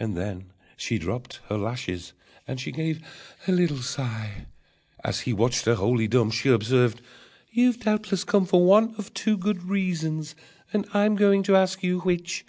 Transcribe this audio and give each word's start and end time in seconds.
And 0.00 0.16
then 0.16 0.54
she 0.78 0.96
dropped 0.98 1.40
her 1.50 1.58
lashes 1.58 2.14
and 2.48 2.58
she 2.58 2.72
gave 2.72 3.02
a 3.46 3.52
little 3.52 3.82
sigh. 3.82 4.46
As 5.04 5.20
he 5.20 5.34
watched 5.34 5.66
her, 5.66 5.74
wholly 5.74 6.08
dumb, 6.08 6.30
She 6.30 6.48
observed: 6.48 7.02
"You 7.50 7.74
doubtless 7.74 8.24
come 8.24 8.46
For 8.46 8.64
one 8.64 8.94
of 8.96 9.12
two 9.12 9.36
good 9.36 9.64
reasons, 9.64 10.34
and 10.72 10.86
I'm 10.94 11.14
going 11.14 11.42
to 11.42 11.56
ask 11.56 11.82
you 11.82 12.00
which. 12.00 12.46